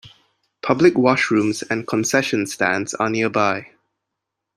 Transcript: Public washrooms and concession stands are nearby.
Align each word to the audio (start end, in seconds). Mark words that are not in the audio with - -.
Public 0.63 0.95
washrooms 0.95 1.63
and 1.69 1.85
concession 1.87 2.47
stands 2.47 2.95
are 2.95 3.07
nearby. 3.11 3.67